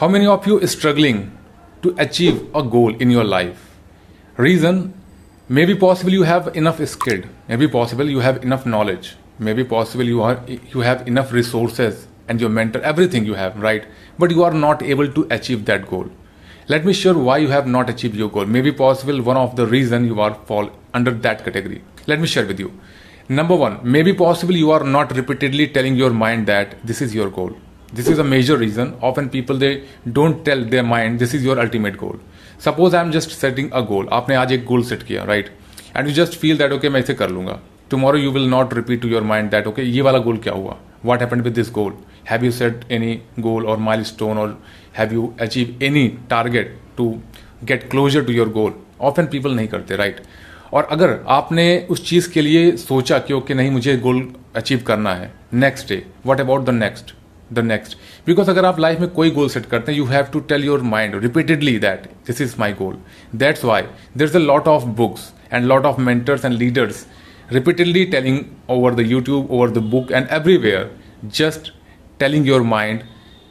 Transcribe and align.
How 0.00 0.08
many 0.08 0.26
of 0.26 0.46
you 0.46 0.54
struggling 0.66 1.32
to 1.80 1.94
achieve 1.96 2.54
a 2.54 2.62
goal 2.62 2.94
in 2.96 3.10
your 3.10 3.24
life? 3.24 3.60
Reason 4.36 4.92
maybe 5.48 5.74
possible 5.74 6.12
you 6.12 6.24
have 6.24 6.54
enough 6.54 6.86
skill, 6.86 7.22
maybe 7.48 7.66
possible 7.66 8.10
you 8.10 8.18
have 8.18 8.44
enough 8.44 8.66
knowledge, 8.66 9.16
maybe 9.38 9.64
possible 9.64 10.04
you 10.04 10.20
are 10.20 10.38
you 10.48 10.82
have 10.82 11.08
enough 11.08 11.32
resources 11.32 12.06
and 12.28 12.42
your 12.42 12.50
mentor, 12.50 12.82
everything 12.82 13.24
you 13.24 13.32
have, 13.32 13.58
right? 13.58 13.86
But 14.18 14.32
you 14.32 14.44
are 14.44 14.52
not 14.52 14.82
able 14.82 15.10
to 15.10 15.26
achieve 15.30 15.64
that 15.64 15.86
goal. 15.86 16.10
Let 16.68 16.84
me 16.84 16.92
share 16.92 17.14
why 17.14 17.38
you 17.38 17.48
have 17.48 17.66
not 17.66 17.88
achieved 17.88 18.16
your 18.16 18.28
goal. 18.28 18.44
Maybe 18.44 18.72
possible 18.72 19.22
one 19.22 19.38
of 19.38 19.56
the 19.56 19.66
reason 19.66 20.04
you 20.04 20.20
are 20.20 20.34
fall 20.50 20.70
under 20.92 21.12
that 21.28 21.42
category. 21.42 21.82
Let 22.06 22.20
me 22.20 22.26
share 22.26 22.44
with 22.44 22.60
you. 22.60 22.70
Number 23.30 23.56
one, 23.56 23.80
maybe 23.82 24.12
possible 24.12 24.54
you 24.54 24.72
are 24.72 24.84
not 24.84 25.16
repeatedly 25.16 25.68
telling 25.68 25.96
your 25.96 26.10
mind 26.10 26.46
that 26.48 26.76
this 26.84 27.00
is 27.00 27.14
your 27.14 27.30
goal 27.30 27.56
this 27.96 28.08
is 28.08 28.18
a 28.18 28.24
major 28.24 28.56
reason 28.62 28.88
often 29.08 29.28
people 29.34 29.58
they 29.58 29.72
don't 30.18 30.44
tell 30.48 30.64
their 30.74 30.86
mind 30.94 31.18
this 31.18 31.34
is 31.38 31.44
your 31.48 31.58
ultimate 31.64 31.96
goal 32.02 32.16
suppose 32.58 32.96
i'm 33.00 33.12
just 33.16 33.36
setting 33.42 33.70
a 33.80 33.82
goal 33.90 34.08
आपने 34.18 34.34
आज 34.36 34.52
एक 34.52 34.66
goal 34.70 34.84
set 34.90 35.02
किया 35.10 35.24
right 35.30 35.50
and 35.94 36.08
you 36.08 36.14
just 36.18 36.38
feel 36.42 36.60
that 36.62 36.74
okay 36.78 36.90
मैं 36.90 37.00
इसे 37.00 37.14
कर 37.14 37.30
लूँगा 37.30 37.58
tomorrow 37.94 38.22
you 38.24 38.32
will 38.36 38.48
not 38.56 38.76
repeat 38.78 39.02
to 39.02 39.12
your 39.14 39.22
mind 39.32 39.56
that 39.56 39.70
okay 39.72 39.86
ये 39.96 40.02
वाला 40.02 40.24
goal 40.24 40.42
क्या 40.42 40.52
हुआ 40.54 40.76
what 41.10 41.24
happened 41.24 41.48
with 41.48 41.54
this 41.60 41.70
goal 41.78 41.92
have 42.30 42.46
you 42.46 42.52
set 42.60 42.84
any 42.98 43.12
goal 43.48 43.70
or 43.72 43.76
milestone 43.88 44.42
or 44.44 44.48
have 44.98 45.12
you 45.18 45.28
achieved 45.48 45.86
any 45.90 46.06
target 46.34 46.74
to 46.98 47.10
get 47.70 47.88
closer 47.94 48.24
to 48.30 48.40
your 48.40 48.48
goal 48.58 48.72
often 49.10 49.30
people 49.36 49.56
नहीं 49.56 49.68
करते 49.68 49.96
right 50.04 50.26
और 50.72 50.88
अगर 50.90 51.10
आपने 51.30 51.66
उस 51.90 52.08
चीज़ 52.08 52.30
के 52.32 52.40
लिए 52.42 52.70
सोचा 52.76 53.18
कि 53.26 53.34
ओके 53.34 53.54
नहीं 53.54 53.70
मुझे 53.70 53.96
गोल 53.96 54.26
अचीव 54.56 54.82
करना 54.86 55.14
है 55.14 55.30
next 55.54 55.88
day 55.88 56.02
what 56.26 56.40
about 56.40 56.64
the 56.64 56.70
next 56.74 57.12
the 57.52 57.64
next 57.64 57.96
because 58.26 58.50
अगर 58.50 58.64
आप 58.64 58.80
लाइफ 58.80 59.00
में 59.00 59.08
कोई 59.10 59.30
गोल 59.30 59.48
सेट 59.48 59.66
करते 59.66 59.92
हैं 59.92 59.98
you 59.98 60.04
have 60.06 60.26
to 60.32 60.40
tell 60.52 60.64
your 60.64 60.82
mind 60.94 61.14
repeatedly 61.22 61.78
that 61.78 62.08
this 62.26 62.40
is 62.40 62.54
my 62.58 62.72
goal 62.78 62.96
that's 63.34 63.64
why 63.64 63.82
there 64.16 64.28
is 64.28 64.36
a 64.36 64.40
lot 64.40 64.68
of 64.68 64.84
books 65.02 65.32
and 65.52 65.66
lot 65.66 65.86
of 65.86 66.00
mentors 66.00 66.44
and 66.44 66.54
leaders 66.54 67.06
repeatedly 67.50 68.06
telling 68.06 68.56
over 68.68 68.90
the 68.92 69.04
YouTube, 69.04 69.50
over 69.50 69.70
the 69.70 69.80
book, 69.80 70.10
and 70.10 70.26
everywhere, 70.28 70.90
just 71.28 71.72
telling 72.20 72.44
your 72.44 72.62
mind, 72.64 73.04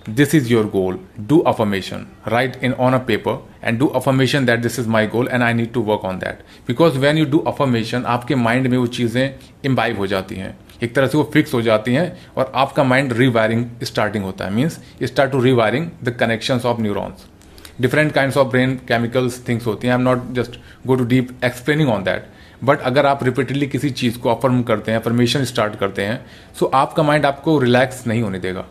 this 0.08 0.34
is 0.36 0.50
your 0.50 0.64
goal. 0.66 1.00
Do 1.20 1.44
affirmation. 1.46 2.08
Write 2.28 2.62
in 2.62 2.74
on 2.76 2.94
a 2.94 3.00
paper 3.00 3.40
and 3.62 3.80
do 3.80 3.90
affirmation 3.92 4.46
that 4.46 4.62
this 4.62 4.78
is 4.78 4.88
my 4.88 5.06
goal 5.08 5.28
and 5.28 5.44
I 5.44 5.54
need 5.54 5.74
to 5.74 5.82
work 5.82 6.04
on 6.04 6.20
that. 6.20 6.42
Because 6.66 6.98
when 6.98 7.18
you 7.18 7.26
do 7.26 7.42
affirmation, 7.44 8.06
आपके 8.06 8.36
mind 8.36 8.68
में 8.68 8.78
वो 8.78 8.86
चीज़ें 8.88 9.40
imbibe 9.66 9.98
हो 9.98 10.08
जाती 10.08 10.36
हैं 10.36 10.56
एक 10.84 10.96
तरह 10.96 11.08
से 11.08 11.18
वो 11.18 11.24
फिक्स 11.34 11.54
हो 11.54 11.62
जाती 11.62 11.94
हैं 11.94 12.12
और 12.38 12.52
आपका 12.56 12.84
माइंड 12.84 13.14
रीवायरिंग 13.14 13.66
स्टार्टिंग 13.84 14.24
होता 14.24 14.46
है 14.46 14.54
means 14.54 14.80
start 15.04 15.32
to 15.32 15.42
rewiring 15.42 15.90
the 16.04 16.16
connection 16.20 16.62
of 16.66 16.82
neurons 16.82 17.26
different 17.82 18.12
kind 18.14 18.38
of 18.38 18.48
brain 18.48 18.76
chemicals 18.88 19.42
things 19.48 19.66
होती 19.68 19.88
हैं 19.88 19.94
I 19.94 20.00
am 20.00 20.06
not 20.06 20.32
just 20.36 20.60
go 20.88 20.96
to 20.96 21.06
deep 21.06 21.36
explaining 21.46 21.90
on 21.90 22.04
that 22.04 22.30
but 22.64 22.82
अगर 22.92 23.06
आप 23.06 23.24
रिपीटेडली 23.24 23.68
किसी 23.68 23.90
चीज़ 23.90 24.20
को 24.20 24.30
अफर्म 24.36 24.62
करते 24.64 24.92
हैं 24.92 25.00
अफर्मेशन 25.00 25.44
स्टार्ट 25.46 25.76
करते 25.80 26.02
हैं 26.02 26.26
सो 26.60 26.66
so 26.66 26.74
आपका 26.76 27.04
माइंड 27.04 27.26
आपको 27.26 27.60
रिलैक्स 27.60 28.08
नहीं 28.08 28.22
होने 28.22 28.40
देगा 28.40 28.66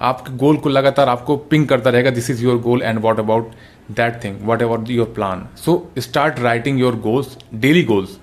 आपके 0.00 0.36
गोल 0.36 0.56
को 0.56 0.68
लगातार 0.68 1.08
आपको 1.08 1.36
पिंक 1.50 1.68
करता 1.68 1.90
रहेगा 1.90 2.10
this 2.10 2.30
is 2.30 2.42
your 2.44 2.58
goal 2.60 2.82
and 2.82 2.98
what 2.98 3.18
about 3.18 3.50
that 3.90 4.22
thing 4.24 4.38
what 4.42 4.62
about 4.62 4.90
your 4.90 5.12
plan 5.14 5.46
so 5.64 5.74
start 5.98 6.38
writing 6.40 6.80
your 6.80 6.96
goals 7.00 7.36
daily 7.56 7.82
goals 7.82 8.18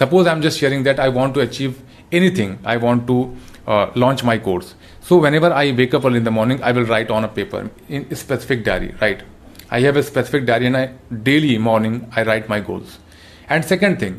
suppose 0.00 0.28
I 0.28 0.34
am 0.34 0.42
just 0.42 0.60
sharing 0.60 0.84
that 0.84 1.00
I 1.00 1.10
want 1.10 1.34
to 1.34 1.40
achieve 1.40 1.74
anything 2.38 2.54
I 2.66 2.76
want 2.76 3.06
to 3.06 3.18
launch 3.96 4.24
my 4.24 4.38
course 4.38 4.74
so 5.08 5.20
whenever 5.34 5.52
I 5.52 5.72
wake up 5.72 6.06
in 6.06 6.24
the 6.24 6.28
morning 6.28 6.62
I 6.62 6.72
will 6.72 6.86
write 6.86 7.10
on 7.10 7.24
a 7.24 7.32
paper 7.34 7.68
in 7.90 8.06
specific 8.14 8.64
diary 8.64 8.86
right 9.02 9.22
I 9.72 9.82
have 9.82 9.98
a 9.98 10.02
specific 10.02 10.44
diary 10.46 10.66
and 10.66 10.76
I 10.76 10.86
daily 11.22 11.56
morning 11.60 12.00
I 12.18 12.24
write 12.24 12.50
my 12.50 12.60
goals 12.60 12.98
and 13.50 13.64
second 13.64 14.00
thing 14.02 14.14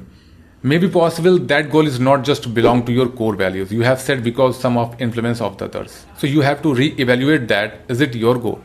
maybe 0.64 0.90
possible 0.90 1.38
that 1.38 1.70
goal 1.70 1.88
is 1.88 2.00
not 2.00 2.24
just 2.24 2.54
belong 2.54 2.86
to 2.86 2.92
your 2.92 3.08
core 3.10 3.36
values. 3.36 3.72
You 3.72 3.82
have 3.82 4.00
said 4.00 4.24
because 4.24 4.60
some 4.60 4.78
of 4.78 5.00
influence 5.02 5.42
of 5.42 5.58
the 5.58 5.66
others. 5.66 6.06
So 6.18 6.28
you 6.28 6.42
have 6.42 6.62
to 6.62 6.74
re-evaluate 6.74 7.48
that. 7.50 7.82
Is 7.90 8.02
it 8.02 8.16
your 8.16 8.38
goal? 8.38 8.60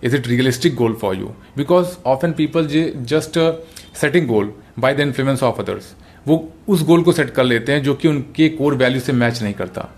Is 0.00 0.14
it 0.14 0.26
realistic 0.26 0.76
goal 0.76 0.94
for 0.94 1.14
you? 1.14 1.34
Because 1.54 1.98
often 2.04 2.34
people 2.34 2.66
just 2.66 3.36
uh, 3.36 3.58
setting 3.92 4.26
goal 4.26 4.48
by 4.76 4.94
the 4.94 5.02
influence 5.02 5.42
of 5.42 5.60
others 5.60 5.94
वो 6.26 6.36
उस 6.68 6.82
गोल 6.86 7.02
को 7.02 7.12
set 7.12 7.30
कर 7.34 7.44
लेते 7.44 7.72
हैं 7.72 7.82
जो 7.82 7.94
कि 7.94 8.08
उनके 8.08 8.48
core 8.48 8.74
value 8.82 9.00
से 9.00 9.12
मैच 9.12 9.42
नहीं 9.42 9.54
करता 9.54 9.88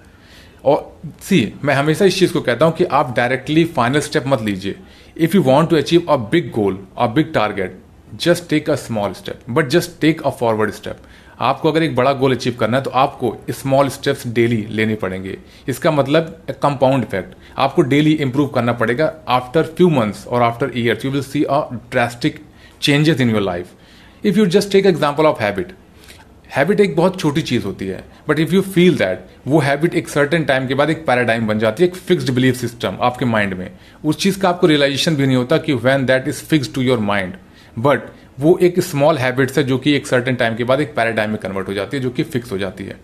और 0.65 0.79
सी 1.23 1.41
मैं 1.65 1.75
हमेशा 1.75 2.05
इस 2.05 2.19
चीज़ 2.19 2.33
को 2.33 2.41
कहता 2.41 2.67
हूँ 2.67 2.75
कि 2.77 2.85
आप 2.99 3.15
डायरेक्टली 3.17 3.65
फाइनल 3.79 4.01
स्टेप 4.01 4.27
मत 4.27 4.43
लीजिए 4.43 4.77
if 5.25 5.37
you 5.37 5.43
want 5.43 5.71
to 5.71 5.77
achieve 5.77 6.07
a 6.11 6.17
big 6.31 6.51
goal 6.53 6.79
a 6.99 7.07
big 7.15 7.33
target 7.35 7.77
just 8.25 8.49
take 8.51 8.71
a 8.71 8.75
small 8.87 9.13
step 9.21 9.51
but 9.59 9.69
just 9.77 10.01
take 10.01 10.23
a 10.23 10.31
forward 10.41 10.71
step 10.73 11.03
आपको 11.41 11.71
अगर 11.71 11.83
एक 11.83 11.95
बड़ा 11.97 12.13
गोल 12.13 12.35
अचीव 12.35 12.57
करना 12.61 12.77
है 12.77 12.83
तो 12.83 12.91
आपको 12.91 13.37
स्मॉल 13.51 13.89
स्टेप्स 13.89 14.27
डेली 14.29 14.67
लेने 14.71 14.95
पड़ेंगे। 14.95 15.37
इसका 15.69 15.91
मतलब 15.91 16.37
कंपाउंड 16.63 17.05
इफ़ेक्ट 17.05 17.35
आपको 17.59 17.83
डेली 17.85 18.13
इंप्रूव 18.13 18.49
करना 18.49 18.73
पड़ेगा 18.73 19.13
आफ्टर 19.29 19.63
फ्यू 19.77 19.89
मंथ्स 19.91 20.27
और 20.27 20.43
after 20.43 20.73
years 20.77 21.05
you 21.05 21.11
will 21.11 21.23
see 21.23 21.43
a 21.43 21.61
drastic 21.91 22.41
changes 22.83 23.21
in 23.21 23.31
your 23.31 23.43
life 23.43 24.27
if 24.27 24.39
you 24.39 24.47
just 24.49 24.73
take 24.73 24.87
example 24.87 25.27
of 25.27 25.43
habit 25.43 25.73
habit 26.57 26.81
एक 26.81 26.95
बहुत 26.97 27.19
छोटी 27.21 27.43
चीज़ 27.43 27.65
होती 27.65 27.87
है 27.87 28.03
but 28.29 28.39
if 28.41 28.53
you 28.55 28.61
feel 28.63 28.97
that 28.97 29.25
वो 29.47 29.59
हैबिट 29.61 29.95
एक 29.95 30.09
सर्टेन 30.09 30.45
टाइम 30.45 30.67
के 30.67 30.75
बाद 30.75 30.91
एक 30.91 31.05
पैराडाइम 31.07 31.47
बन 31.47 31.59
जाती 31.59 31.83
है, 31.83 31.89
एक 31.89 31.95
फिक्स्ड 31.97 32.31
बिलीफ 32.35 32.57
सिस्टम 32.57 32.99
आपके 33.03 33.25
माइंड 33.25 33.55
में। 33.55 33.71
उस 34.05 34.19
चीज़ 34.19 34.39
का 34.41 34.49
आपको 34.49 34.67
रियलाइजेशन 34.67 35.17
भी 35.17 35.27
नहीं 35.27 35.37
होता 35.37 35.57
कि 35.59 35.73
when 35.75 36.05
that 36.07 36.29
is 36.29 36.43
fix 36.45 36.75
to 36.75 36.83
your 36.83 36.99
mind 37.01 37.35
but 37.79 38.03
वो 38.41 38.57
एक 38.63 38.81
स्मॉल 38.81 39.19
हैबिट्स 39.19 39.59
है 39.59 39.65
जो 39.65 39.79
कि 39.79 39.93
एक 39.97 40.07
सर्टेन 40.07 40.35
टाइम 40.37 40.57
के 40.57 40.65
बाद 40.65 40.81
एक 40.81 40.95
पैराडाइम 40.97 41.31
में 41.31 41.39
कन्वर्ट 41.39 41.69
हो 41.69 41.75
जाती 41.75 41.97
है, 41.97 42.03
जो 42.03 42.11
कि 42.11 42.23
फिक्स 42.23 42.53
हो 42.53 42.59
जाती 42.59 42.85
है। 42.85 42.97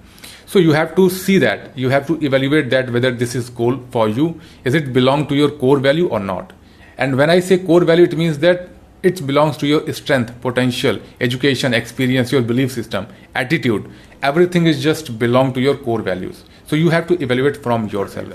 So 0.53 0.59
you 0.59 0.73
have 0.73 0.87
to 0.97 1.09
see 1.09 1.39
that 1.39 1.73
you 1.79 1.89
have 1.91 2.05
to 2.09 2.19
evaluate 2.23 2.71
that 2.71 2.89
whether 2.91 3.11
this 3.23 3.37
is 3.37 3.53
goal 3.57 3.81
for 3.95 4.11
you 4.11 4.35
is 4.67 4.77
it 4.77 4.89
belong 4.95 5.27
to 5.27 5.35
your 5.35 5.51
core 5.61 5.79
value 5.79 6.09
or 6.09 6.21
not 6.21 6.53
and 6.99 7.15
when 7.15 7.31
I 7.31 7.41
say 7.41 7.59
core 7.59 7.85
value 7.85 8.07
it 8.07 8.15
means 8.15 8.37
that 8.37 8.69
it 9.09 9.21
belongs 9.29 9.59
to 9.61 9.69
your 9.69 9.93
strength, 9.99 10.33
potential, 10.41 10.97
education, 11.27 11.75
experience, 11.77 12.33
your 12.35 12.41
belief 12.49 12.73
system, 12.73 13.07
attitude. 13.43 13.87
Everything 14.31 14.67
is 14.73 14.83
just 14.83 15.09
belong 15.23 15.53
to 15.55 15.63
your 15.67 15.75
core 15.85 16.03
values. 16.09 16.43
So 16.71 16.81
you 16.81 16.91
have 16.95 17.07
to 17.07 17.17
evaluate 17.27 17.61
from 17.63 17.87
yourself. 17.95 18.35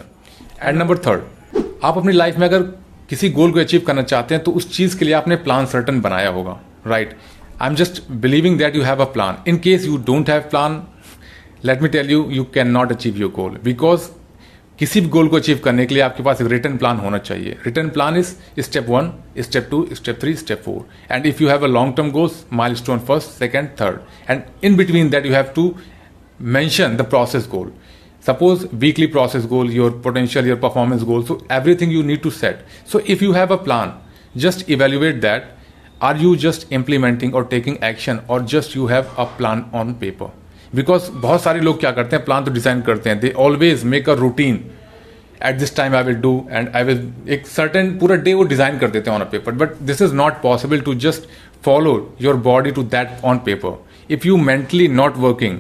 And 0.62 0.82
number 0.84 0.98
third, 1.08 1.22
आप 1.84 1.98
अपनी 1.98 2.14
life 2.14 2.38
में 2.38 2.48
अगर 2.48 2.64
किसी 3.10 3.30
गोल 3.30 3.52
को 3.52 3.60
achieve 3.60 3.84
करना 3.88 4.02
चाहते 4.04 4.36
हैं 4.36 4.44
तो 4.44 4.52
उस 4.52 4.72
चीज़ 4.78 4.98
के 4.98 5.06
लिए 5.06 5.14
आपने 5.14 5.36
प्लान 5.46 5.66
सर्टन 5.76 6.02
बनाया 6.02 6.30
होगा। 6.30 6.60
right 6.87 7.17
I 7.61 7.69
am 7.69 7.75
just 7.77 8.03
believing 8.23 8.59
that 8.59 8.77
you 8.77 8.83
have 8.83 9.03
a 9.03 9.11
plan 9.13 9.43
in 9.49 9.59
case 9.67 9.85
you 9.87 9.97
don't 10.07 10.31
have 10.31 10.41
plan 10.51 10.83
let 11.65 11.83
me 11.83 11.89
tell 11.89 12.11
you 12.11 12.25
you 12.31 12.45
can 12.55 12.71
not 12.71 12.93
achieve 12.93 13.19
your 13.21 13.31
goal 13.37 13.59
because 13.65 14.09
किसी 14.79 15.01
भी 15.01 15.09
गोल 15.15 15.29
को 15.29 15.37
अचीव 15.37 15.59
करने 15.65 15.87
के 15.87 15.95
लिए 15.95 16.03
आपके 16.03 16.23
पास 16.23 16.41
एक 16.41 16.47
रिटर्न 16.49 16.77
प्लान 16.77 16.99
होना 16.99 17.19
चाहिए 17.19 17.57
return 17.65 17.89
plan 17.97 18.17
is 18.17 18.37
step 18.59 18.87
one 18.89 19.13
step 19.39 19.67
two 19.71 19.87
step 19.95 20.21
three 20.21 20.35
step 20.35 20.63
four 20.65 21.15
and 21.15 21.27
if 21.27 21.41
you 21.43 21.49
have 21.49 21.65
a 21.65 21.69
long 21.69 21.97
term 21.97 22.11
goals 22.11 22.45
milestone 22.75 22.99
first 23.09 23.39
second 23.39 23.69
third 23.81 24.31
and 24.31 24.43
in 24.65 24.77
between 24.77 25.11
that 25.11 25.27
you 25.27 25.33
have 25.33 25.53
to 25.57 25.73
mention 26.41 26.97
the 26.97 27.05
process 27.05 27.47
goal 27.47 27.71
suppose 28.21 28.67
weekly 28.73 29.07
process 29.07 29.45
goal 29.47 29.71
your 29.71 29.91
potential 29.91 30.45
your 30.45 30.57
performance 30.57 31.03
goal 31.05 31.25
so 31.25 31.41
everything 31.51 31.91
you 31.91 32.03
need 32.03 32.23
to 32.23 32.31
set 32.31 32.65
so 32.85 33.01
if 33.07 33.23
you 33.23 33.33
have 33.33 33.51
a 33.51 33.59
plan 33.59 33.93
just 34.37 34.69
evaluate 34.71 35.21
that 35.21 35.54
Are 36.02 36.16
you 36.18 36.36
just 36.36 36.72
implementing 36.72 37.34
or 37.34 37.44
taking 37.46 37.78
action 37.84 38.20
or 38.28 38.40
just 38.42 38.76
you 38.76 38.88
have 38.88 39.08
a 39.18 39.26
plan 39.38 39.64
on 39.74 39.94
paper? 40.02 40.30
Because 40.76 41.10
बहुत 41.12 41.42
सारे 41.42 41.60
लोग 41.60 41.80
क्या 41.80 41.92
करते 41.92 42.16
हैं 42.16 42.26
plan 42.26 42.46
तो 42.46 42.52
design 42.52 42.82
करते 42.82 43.10
हैं। 43.10 43.20
They 43.20 43.32
always 43.40 43.84
make 43.84 44.10
a 44.10 44.14
routine 44.14 44.60
at 45.44 45.56
this 45.60 45.76
time 45.76 45.96
I 45.96 46.04
will 46.04 46.16
do 46.22 46.34
and 46.52 46.70
I 46.76 46.84
will 46.84 47.12
एक 47.34 47.48
सर्टन 47.48 47.92
पूरा 48.00 48.16
डे 48.16 48.34
वो 48.34 48.44
डिज़ाइन 48.44 48.78
कर 48.80 48.90
देते 48.90 49.10
हैं 49.10 49.18
on 49.18 49.24
a 49.26 49.30
paper 49.32 49.52
but 49.62 49.78
this 49.82 50.02
is 50.02 50.14
not 50.14 50.42
possible 50.42 50.80
to 50.82 50.96
just 51.06 51.30
follow 51.66 51.94
your 52.22 52.36
body 52.50 52.72
to 52.72 52.84
that 52.96 53.24
on 53.26 53.38
paper 53.46 54.14
if 54.14 54.28
you 54.28 54.38
mentally 54.38 54.88
not 54.88 55.18
working 55.18 55.60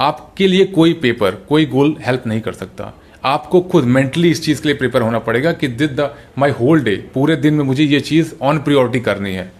आपके 0.00 0.46
लिए 0.46 0.64
कोई 0.72 0.92
paper 1.02 1.34
कोई 1.48 1.66
गोल 1.66 1.96
हेल्प 2.06 2.26
नहीं 2.26 2.40
कर 2.40 2.52
सकता। 2.52 2.92
आपको 3.26 3.60
खुद 3.70 3.84
मेंटली 3.84 4.30
इस 4.30 4.42
चीज़ 4.44 4.60
के 4.62 4.68
लिए 4.68 4.76
प्रिपेयर 4.78 5.02
होना 5.02 5.18
पड़ेगा 5.18 5.52
कि 5.52 5.68
this 5.68 5.90
the 5.90 6.08
my 6.38 6.50
whole 6.58 6.80
day 6.80 6.94
पूरे 7.14 7.36
दिन 7.36 7.54
में 7.54 7.64
मुझे 7.64 7.84
ये 7.84 8.00
चीज़ 8.00 8.32
ऑन 8.42 8.58
प्रियोरिटी 8.58 9.00
करनी 9.00 9.32
है। 9.34 9.50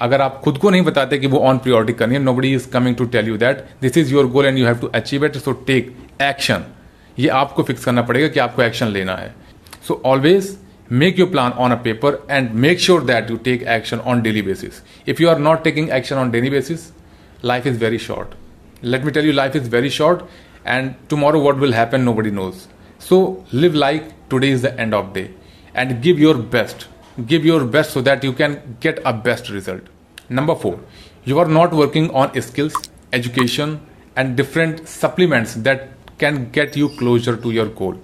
अगर 0.00 0.20
आप 0.20 0.40
खुद 0.44 0.58
को 0.58 0.70
नहीं 0.70 0.82
बताते 0.82 1.18
कि 1.18 1.26
वो 1.26 1.38
ऑन 1.48 1.58
प्रियोरिटी 1.58 1.92
करनी 1.92 2.14
है 2.14 2.20
nobody 2.34 2.52
is 2.54 2.68
coming 2.72 2.96
to 2.96 3.04
tell 3.14 3.28
you 3.28 3.36
that 3.36 3.64
this 3.82 3.98
is 3.98 4.12
your 4.14 4.26
goal 4.30 4.46
and 4.46 4.58
you 4.58 4.66
have 4.66 4.78
to 4.78 4.86
achieve 4.94 5.24
it 5.24 5.36
so 5.36 5.52
take 5.66 5.94
action 6.22 6.64
ये 7.18 7.28
आपको 7.40 7.62
फिक्स 7.62 7.84
करना 7.84 8.02
पड़ेगा 8.02 8.28
कि 8.28 8.40
आपको 8.40 8.62
एक्शन 8.62 8.88
लेना 8.88 9.16
है। 9.16 9.34
So 9.88 10.00
always 10.06 10.56
make 10.92 11.18
your 11.18 11.30
plan 11.30 11.52
on 11.52 11.72
a 11.72 11.82
paper 11.84 12.22
and 12.30 12.50
make 12.66 12.80
sure 12.80 13.04
that 13.04 13.30
you 13.30 13.36
take 13.44 13.62
action 13.78 13.98
on 13.98 14.22
daily 14.22 14.42
basis 14.42 14.82
if 15.08 15.22
you 15.22 15.28
are 15.28 15.38
not 15.38 15.64
taking 15.64 15.90
action 16.00 16.16
on 16.16 16.30
daily 16.30 16.50
basis 16.50 16.90
life 17.44 17.66
is 17.66 17.84
very 17.84 17.98
short 17.98 18.38
let 18.82 19.02
me 19.06 19.12
tell 19.14 19.26
you, 19.28 19.32
life 19.32 19.56
is 19.58 19.66
very 19.72 19.88
short 19.94 20.20
and 20.74 20.92
tomorrow 21.08 21.40
what 21.46 21.58
will 21.62 21.74
happen, 21.78 22.04
nobody 22.04 22.30
knows 22.36 22.60
so 22.99 23.43
live 23.51 23.75
like 23.75 24.29
today 24.29 24.49
is 24.49 24.61
the 24.61 24.79
end 24.79 24.93
of 24.93 25.13
day 25.13 25.31
and 25.73 26.01
give 26.01 26.19
your 26.19 26.35
best. 26.35 26.87
Give 27.25 27.45
your 27.45 27.63
best 27.63 27.91
so 27.91 28.01
that 28.01 28.23
you 28.23 28.33
can 28.33 28.77
get 28.79 28.99
a 29.05 29.13
best 29.13 29.49
result. 29.49 29.81
Number 30.29 30.55
four, 30.55 30.79
you 31.23 31.39
are 31.39 31.47
not 31.47 31.73
working 31.73 32.09
on 32.11 32.41
skills, 32.41 32.73
education, 33.13 33.79
and 34.15 34.35
different 34.35 34.87
supplements 34.87 35.55
that 35.55 35.89
can 36.17 36.49
get 36.51 36.75
you 36.75 36.89
closer 36.89 37.37
to 37.37 37.51
your 37.51 37.67
goal. 37.67 37.95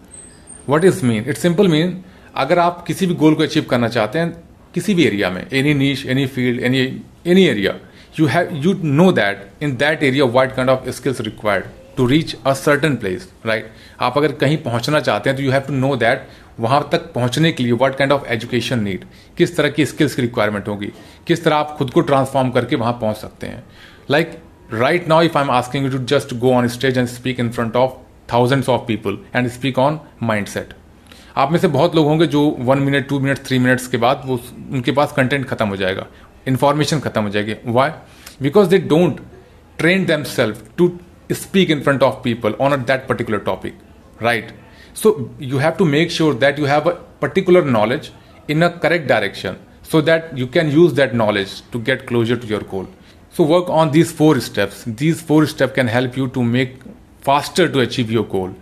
What 0.66 0.84
is 0.84 1.04
mean? 1.04 1.26
It 1.26 1.38
simple 1.38 1.68
mean 1.68 2.04
अगर 2.36 2.60
आप 2.60 2.84
किसी 2.88 3.06
भी 3.08 3.14
goal 3.20 3.34
को 3.36 3.44
achieve 3.44 3.64
करना 3.70 3.88
चाहते 3.90 4.20
हैं 4.20 4.32
किसी 4.74 4.94
भी 4.96 5.06
एरिया 5.06 5.30
में 5.30 5.46
any 5.54 5.74
niche 5.74 6.06
any 6.10 6.26
field 6.36 6.62
any 6.64 6.80
any 7.28 7.46
area 7.46 7.74
you 8.16 8.28
have 8.28 8.52
you 8.64 8.74
know 8.76 9.12
that 9.12 9.48
in 9.62 9.78
that 9.78 10.02
area 10.04 10.26
what 10.26 10.56
kind 10.56 10.70
of 10.70 10.94
skills 10.94 11.20
required 11.22 11.68
to 11.99 12.09
reach 12.11 12.35
a 12.47 12.53
certain 12.55 12.95
place 12.97 13.29
right 13.47 13.71
आप 14.01 14.19
अगर 14.19 14.33
कहीं 14.33 14.57
पहुँचना 14.63 15.01
चाहते 15.01 15.31
हैं 15.31 15.37
तो 15.37 15.43
you 15.43 15.51
have 15.53 15.61
to 15.61 15.73
know 15.73 15.95
that 15.97 16.29
वहाँ 16.61 16.89
तक 16.93 17.13
पहुँचने 17.13 17.53
के 17.53 17.63
लिए 17.63 17.73
what 17.73 17.97
kind 17.97 18.13
of 18.13 18.27
education 18.27 18.83
need 18.83 19.05
किस 19.37 19.57
तरह 19.57 19.69
की 19.69 19.87
स्किल्स 19.87 20.15
की 20.15 20.23
रिक्वायरमेंट 20.23 20.69
होगी, 20.69 20.93
किस 21.27 21.45
तरह 21.45 21.57
आप 21.57 21.75
खुद 21.79 21.91
को 21.91 22.01
ट्रांसफॉर्म 22.01 22.51
करके 22.51 22.77
वहाँ 22.77 22.93
पहुँच 22.93 23.17
सकते 23.17 23.47
हैं। 23.47 23.63
Like 24.11 24.39
right 24.73 25.09
now 25.09 25.23
if 25.23 25.39
I 25.39 25.45
am 25.45 25.51
asking 25.51 25.85
you 25.85 25.91
to 25.91 25.99
just 26.07 26.35
go 26.35 26.53
on 26.53 26.69
stage 26.69 26.99
and 26.99 27.07
speak 27.09 27.41
in 27.41 27.51
front 27.51 27.77
of 27.77 27.93
thousands 28.33 28.69
of 28.69 28.87
people 28.87 29.19
and 29.37 29.49
speak 29.49 29.79
on 29.79 30.01
mind 30.23 30.47
set 30.47 30.75
आप 31.37 31.53
में 31.53 31.59
से 31.59 31.69
बहुत 31.69 31.97
लोग 31.97 32.07
होंगे 32.07 32.27
जो 32.27 32.45
one 32.59 32.79
minute 32.79 33.09
two 33.09 33.21
minute 33.21 33.39
three 33.39 33.59
minutes 33.59 33.87
के 33.87 33.97
बाद 33.97 34.23
वो 34.27 34.41
उनके 34.71 34.93
पास 34.93 35.13
कंटेंट 35.13 35.47
खत्म 35.49 35.69
हो 35.69 35.77
जाएगा 35.77 36.07
इंफॉर्मेशन 36.49 37.01
खत्म 37.01 37.23
हो 37.23 37.29
जाएगी। 37.29 37.55
Why 37.67 37.91
because 38.43 38.69
they 38.69 38.79
don't 38.79 39.21
train 39.81 40.25
self 40.25 40.63
to 40.81 40.89
speak 41.34 41.70
in 41.70 41.82
front 41.82 42.04
of 42.04 42.22
people 42.24 42.56
on 42.60 42.86
that 42.86 43.08
particular 43.08 43.40
topic 43.40 43.74
right 44.20 44.54
so 44.94 45.30
you 45.40 45.58
have 45.58 45.78
to 45.78 45.86
make 45.86 46.12
sure 46.12 46.34
that 46.34 46.58
you 46.58 46.66
have 46.66 46.88
a 46.88 46.96
particular 47.26 47.64
knowledge 47.64 48.12
in 48.48 48.64
a 48.64 48.70
correct 48.70 49.08
direction 49.08 49.58
so 49.84 50.02
that 50.02 50.38
you 50.38 50.48
can 50.48 50.70
use 50.70 50.94
that 50.94 51.16
knowledge 51.16 51.62
to 51.72 51.80
get 51.80 52.06
closer 52.06 52.36
to 52.36 52.48
your 52.48 52.62
goal 52.62 52.88
so 53.32 53.44
work 53.44 53.70
on 53.70 53.92
these 53.92 54.12
four 54.12 54.40
steps 54.40 54.84
these 55.04 55.22
four 55.22 55.46
steps 55.46 55.74
can 55.74 55.88
help 55.88 56.18
you 56.18 56.28
to 56.28 56.44
make 56.44 56.80
faster 57.22 57.68
to 57.70 57.80
achieve 57.80 58.12
your 58.12 58.26
goal 58.26 58.54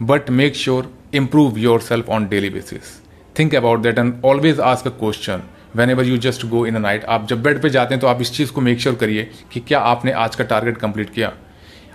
but 0.00 0.30
make 0.30 0.54
sure 0.54 0.86
improve 1.12 1.58
yourself 1.58 2.08
on 2.08 2.28
daily 2.28 2.48
basis 2.48 3.00
think 3.34 3.52
about 3.52 3.82
that 3.82 3.98
and 3.98 4.22
always 4.22 4.58
ask 4.72 4.86
a 4.86 4.96
question 5.02 5.42
whenever 5.90 6.04
you 6.04 6.16
just 6.24 6.44
go 6.46 6.64
in 6.66 6.74
a 6.74 6.78
night 6.78 7.04
आप 7.14 7.26
जब 7.28 7.42
bed 7.42 7.60
पे 7.62 7.68
जाते 7.70 7.94
हैं 7.94 8.00
तो 8.00 8.06
आप 8.06 8.20
इस 8.20 8.32
चीज़ 8.32 8.50
को 8.52 8.60
मेक 8.60 8.80
श्योर 8.80 8.94
sure 8.94 9.00
करिए 9.00 9.28
कि 9.52 9.60
क्या 9.68 9.78
आपने 9.92 10.12
आज 10.24 10.34
का 10.36 10.44
टारगेट 10.44 10.76
कंप्लीट 10.78 11.10
किया 11.14 11.32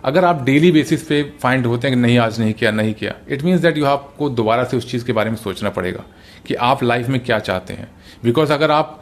अगर 0.04 0.24
आप 0.24 0.42
डेली 0.44 0.70
बेसिस 0.72 1.02
पे 1.02 1.22
फाइंड 1.42 1.66
होते 1.66 1.88
हैं 1.88 1.96
कि 1.96 2.02
नहीं, 2.02 2.18
आज 2.18 2.40
नहीं 2.40 2.52
किया 2.52 2.70
नहीं 2.70 2.94
किया 2.94 3.14
इट 3.28 3.42
मीन्स 3.42 3.60
दैट 3.60 3.76
यू 3.78 3.84
आपको 3.84 4.28
दोबारा 4.30 4.64
से 4.64 4.76
उस 4.76 4.90
चीज़ 4.90 5.04
के 5.04 5.12
बारे 5.12 5.30
में 5.30 5.36
सोचना 5.36 5.70
पड़ेगा 5.70 6.04
कि 6.46 6.54
आप 6.54 6.82
लाइफ 6.82 7.08
में 7.08 7.18
क्या 7.20 7.38
चाहते 7.38 7.74
हैं। 7.74 7.90
बिकॉज़ 8.24 8.52
अगर 8.52 8.70
आप 8.70 9.00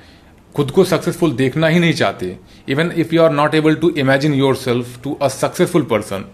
खुद 0.55 0.71
को 0.71 0.85
सक्सेसफुल 0.85 1.33
देखना 1.33 1.67
ही 1.67 1.79
नहीं 1.79 1.93
चाहते 1.93 2.37
even 2.69 2.93
if 2.97 3.15
you 3.15 3.23
are 3.23 3.33
not 3.33 3.55
able 3.55 3.75
to 3.75 3.91
imagine 3.99 4.35
yourself 4.57 5.03
to 5.05 5.15
a 5.23 5.29
successful 5.29 5.83
person 5.83 6.25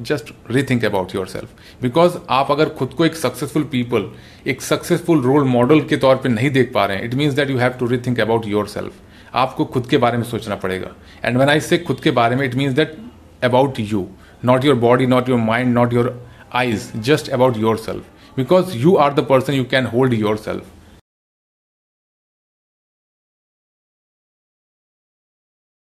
just 0.00 0.32
rethink 0.50 0.84
about 0.84 1.14
yourself 1.26 1.82
because 1.82 2.16
आप 2.30 2.50
अगर 2.50 2.68
खुद 2.68 2.92
को 2.92 3.04
एक 3.06 3.14
सक्सेसफुल 3.14 3.62
पीपल 3.72 4.10
एक 4.46 4.62
सक्सेसफुल 4.62 5.22
रोल 5.22 5.44
मॉडल 5.44 5.80
के 5.80 5.96
तौर 5.96 6.16
पर 6.16 6.28
नहीं 6.28 6.50
देख 6.50 6.72
पा 6.74 6.84
रहे 6.86 6.96
हैं 6.96 7.04
it 7.04 7.14
means 7.14 7.34
that 7.34 7.50
you 7.50 7.58
have 7.58 7.70
to 7.70 7.86
rethink 7.86 8.20
about 8.20 8.46
yourself 8.68 9.34
आपको 9.34 9.64
खुद 9.64 9.86
के 9.86 9.96
बारे 9.96 10.18
में 10.18 10.24
सोचना 10.24 10.54
पड़ेगा। 10.54 10.90
एंड 11.24 11.38
वेन 11.38 11.48
आई 11.48 11.60
से 11.60 11.78
खुद 11.78 12.00
के 12.00 12.10
बारे 12.10 12.36
में 12.36 12.44
it 12.46 12.54
means 12.54 12.74
that 12.74 12.96
about 13.44 13.78
you, 13.78 14.02
not 14.42 14.64
your 14.64 14.76
body, 14.76 15.06
not 15.06 15.28
your 15.28 15.38
mind, 15.38 15.74
not 15.74 15.92
your 15.92 16.12
eyes, 16.52 16.92
just 17.00 17.28
about 17.28 17.56
yourself. 17.56 18.02
Because 18.36 18.74
you 18.74 18.96
are 18.96 19.10
the 19.12 19.22
person 19.22 19.54
you 19.54 19.64
can 19.64 19.84
hold 19.84 20.12
yourself. 20.12 20.70